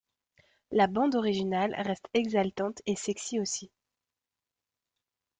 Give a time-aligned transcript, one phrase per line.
[0.71, 3.69] La bande originale reste exaltante et sexy aussi.